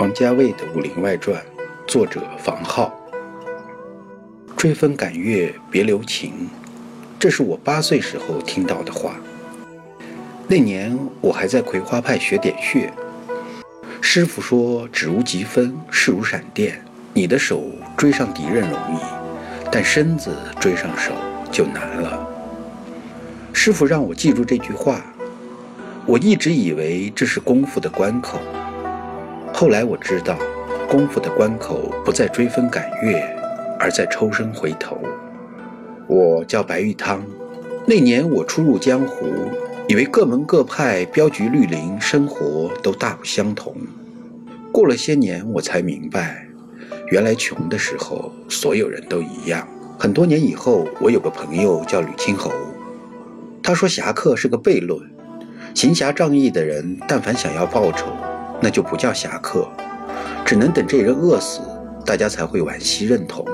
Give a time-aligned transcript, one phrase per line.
[0.00, 1.36] 王家卫的《武林外传》，
[1.86, 2.90] 作者房浩。
[4.56, 6.48] 追风赶月别留情，
[7.18, 9.16] 这是我八岁时候听到的话。
[10.48, 12.90] 那年我还在葵花派学点穴，
[14.00, 16.82] 师傅说：“指如疾风，势如闪电。
[17.12, 17.62] 你的手
[17.94, 19.00] 追上敌人容易，
[19.70, 21.12] 但身子追上手
[21.52, 22.26] 就难了。”
[23.52, 25.04] 师傅让我记住这句话，
[26.06, 28.38] 我一直以为这是功夫的关口。
[29.60, 30.38] 后来我知道，
[30.88, 33.22] 功夫的关口不在追风赶月，
[33.78, 34.98] 而在抽身回头。
[36.06, 37.22] 我叫白玉汤，
[37.84, 39.26] 那年我初入江湖。
[39.86, 43.76] 以为各门各派镖局绿林生活都大不相同，
[44.72, 46.46] 过了些年，我才明白，
[47.08, 49.68] 原来穷的时候所有人都一样。
[49.98, 52.50] 很多年以后，我有个朋友叫吕青侯，
[53.62, 54.98] 他说侠客是个悖论，
[55.74, 58.06] 行侠仗义的人，但凡想要报仇，
[58.60, 59.66] 那就不叫侠客，
[60.44, 61.60] 只能等这人饿死，
[62.04, 63.44] 大家才会惋惜认同。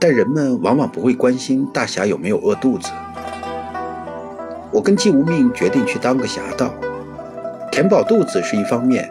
[0.00, 2.90] 但人们往往不会关心大侠有没有饿肚子。
[4.70, 6.72] 我跟季无命决定去当个侠盗，
[7.70, 9.08] 填饱肚子是一方面，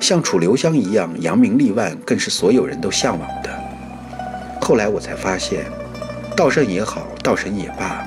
[0.00, 3.50] 像楚留香一样扬名立万更是所有人都向往的。
[4.60, 5.64] 后来我才发现，
[6.36, 8.04] 道圣也好，道神也罢，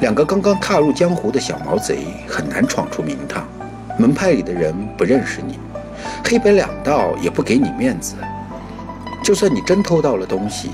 [0.00, 3.46] 两个刚刚踏入江湖的小毛贼很难闯出名堂。
[3.98, 5.58] 门派里的人不认识你，
[6.24, 8.14] 黑白两道也不给你面子。
[9.22, 10.70] 就算你真偷到了东西，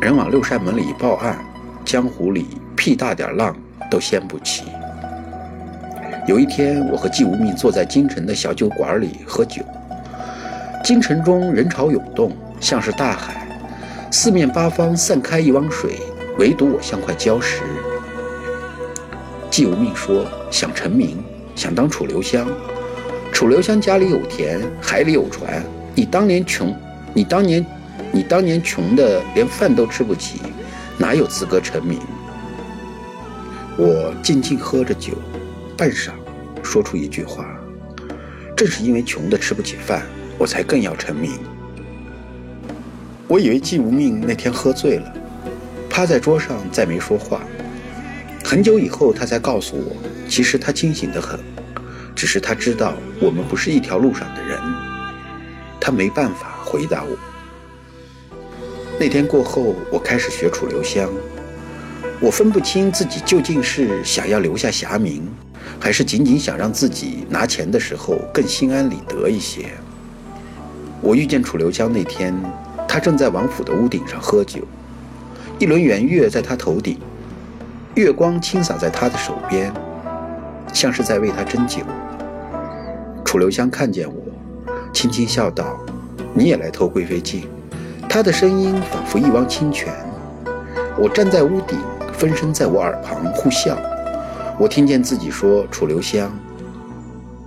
[0.00, 1.38] 人往六扇门里一报案，
[1.84, 3.54] 江湖里屁大点浪
[3.90, 4.64] 都掀不起。
[6.26, 9.62] 有一天，我和季无命坐在京城的小酒馆里喝酒。
[10.82, 13.46] 京城中人潮涌动，像是大海，
[14.10, 15.98] 四面八方散开一汪水，
[16.38, 17.62] 唯独我像块礁石。
[19.50, 21.22] 季无命说：“想成名，
[21.54, 22.46] 想当楚留香。
[23.34, 25.60] 楚留香家里有田，海里有船。
[25.92, 26.72] 你当年穷，
[27.12, 27.66] 你当年，
[28.12, 30.40] 你当年穷的连饭都吃不起，
[30.96, 31.98] 哪有资格成名？”
[33.76, 35.14] 我静静喝着酒。
[35.76, 36.10] 半晌，
[36.62, 37.58] 说出一句话
[38.56, 40.06] ：“正是因为穷的吃不起饭，
[40.38, 41.32] 我才更要成名。”
[43.26, 45.12] 我以为季无命那天喝醉了，
[45.90, 47.42] 趴在桌上再没说话。
[48.44, 49.96] 很久以后，他才告诉我，
[50.28, 51.40] 其实他清醒得很，
[52.14, 54.58] 只是他知道我们不是一条路上的人，
[55.80, 57.16] 他没办法回答我。
[58.98, 61.10] 那天过后，我开始学楚留香，
[62.20, 65.28] 我分不清自己究竟是想要留下侠名。
[65.80, 69.70] 还是仅仅想让自己拿钱的时候更心安理得一些。
[71.00, 72.34] 我遇见楚留香那天，
[72.86, 74.60] 他正在王府的屋顶上喝酒，
[75.58, 76.98] 一轮圆月在他头顶，
[77.94, 79.72] 月光倾洒在他的手边，
[80.74, 81.82] 像是在为他斟酒。
[83.24, 84.14] 楚留香看见我，
[84.92, 85.78] 轻轻笑道
[86.34, 87.48] ：“你也来偷贵妃镜？”
[88.06, 89.92] 他的声音仿佛一汪清泉。
[90.98, 91.78] 我站在屋顶，
[92.12, 93.78] 分身在我耳旁互笑。
[94.58, 96.30] 我听见自己说：“楚留香，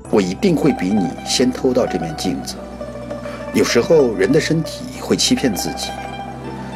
[0.09, 2.55] 我一定会比你先偷到这面镜子。”
[3.53, 5.89] 有时候人的身体会欺骗自己。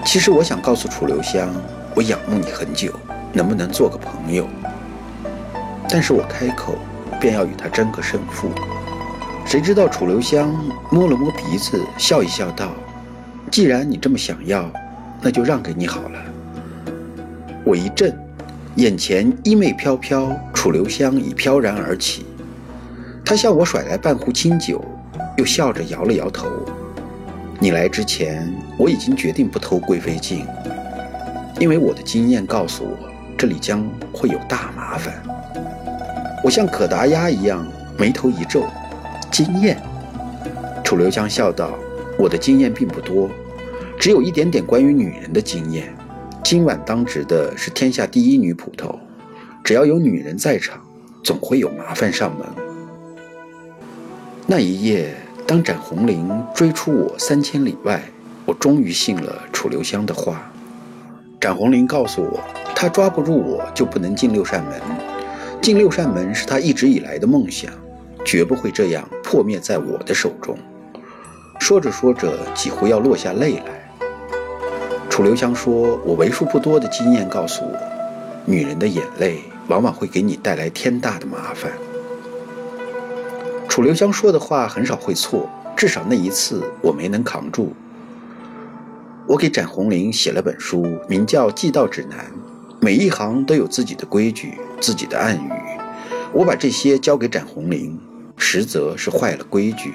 [0.06, 1.50] 其实我想告诉楚留香，
[1.94, 2.94] 我仰慕你很久，
[3.34, 4.48] 能不能做个朋友？
[5.92, 6.76] 但是我开口
[7.20, 8.50] 便要与他争个胜负。
[9.46, 10.50] 谁知道楚留香
[10.90, 12.72] 摸了摸鼻子，笑一笑道
[13.52, 14.72] ：“既然你这么想要，
[15.22, 16.20] 那就让给你好了。”
[17.66, 18.18] 我一震。
[18.76, 22.26] 眼前衣袂飘飘，楚留香已飘然而起。
[23.26, 24.82] 他向我甩来半壶清酒，
[25.36, 26.48] 又笑着摇了摇头。
[27.60, 30.48] 你来之前，我已经决定不偷贵妃镜，
[31.60, 32.98] 因为我的经验告诉我，
[33.38, 35.22] 这里将会有大麻烦。
[36.44, 37.66] 我像可达鸭一样
[37.98, 38.66] 眉头一皱。
[39.32, 39.82] 经验？
[40.84, 41.72] 楚留香笑道
[42.20, 43.30] ：“我的经验并不多，
[43.98, 45.94] 只有一点点关于女人的经验。”
[46.44, 49.00] 今晚当值的是天下第一女捕头，
[49.64, 50.82] 只要有女人在场，
[51.24, 52.46] 总会有麻烦上门。
[54.48, 55.16] 那一夜，
[55.48, 58.02] 当展红绫追出我三千里外，
[58.46, 60.52] 我终于信了楚留香的话。
[61.40, 62.40] 展红绫告诉我，
[62.76, 64.74] 他抓不住我就不能进六扇门，
[65.62, 67.72] 进六扇门是他一直以来的梦想，
[68.26, 70.58] 绝不会这样破灭在我的手中。
[71.60, 73.96] 说着说着，几乎要落下泪来。
[75.08, 77.78] 楚留香说：“我为数不多的经验告诉我，
[78.44, 81.72] 女人的眼泪往往会给你带来天大的麻烦。”
[83.70, 85.48] 楚留香说的话很少会错，
[85.78, 87.72] 至少那一次我没能扛住。
[89.28, 92.20] 我给展红绫写了本书，名叫《寄道指南》，
[92.84, 95.52] 每一行都有自己的规矩、自己的暗语。
[96.34, 97.96] 我把这些交给展红绫，
[98.38, 99.94] 实则是坏了规矩。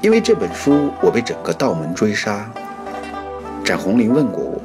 [0.00, 2.48] 因为这本书，我被整个道门追杀。
[3.64, 4.62] 展红林问过我，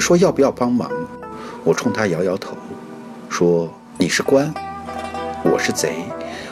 [0.00, 0.90] 说要不要帮忙。
[1.64, 2.56] 我冲他摇摇头，
[3.28, 3.68] 说
[3.98, 4.50] ：“你是官，
[5.44, 5.96] 我是贼，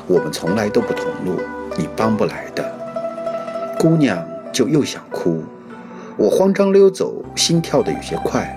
[0.06, 1.40] 我们从来都不同路，
[1.78, 2.70] 你帮不来的。”
[3.80, 4.22] 姑娘
[4.52, 5.42] 就又想哭，
[6.18, 8.54] 我慌张溜走，心跳的有些快。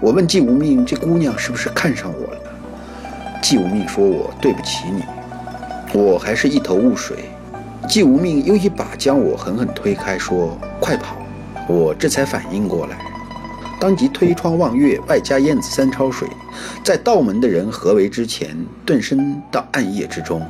[0.00, 2.40] 我问季无命：“这姑娘是不是看上我了？”
[3.42, 5.02] 季无命说：“我对不起你。”
[5.92, 7.24] 我还是一头雾水。
[7.88, 11.16] 季无命又一把将我狠狠推开，说：“快跑！”
[11.68, 12.96] 我这才反应过来，
[13.80, 16.28] 当即推窗望月，外加燕子三抄水，
[16.82, 18.56] 在道门的人合围之前，
[18.86, 20.40] 遁身到暗夜之中。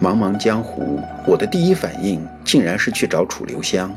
[0.00, 3.92] 茫茫江湖，我的第一反应竟然是去找楚留香。